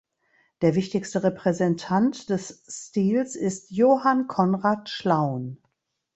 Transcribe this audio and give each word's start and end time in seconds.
Der 0.63 0.73
wichtigste 0.73 1.21
Repräsentant 1.21 2.31
des 2.31 2.63
Stils 2.67 3.35
ist 3.35 3.69
Johann 3.69 4.25
Conrad 4.27 4.89
Schlaun. 4.89 5.59